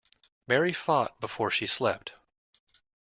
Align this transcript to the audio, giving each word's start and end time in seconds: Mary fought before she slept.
Mary 0.47 0.73
fought 0.73 1.19
before 1.19 1.51
she 1.51 1.67
slept. 1.67 2.13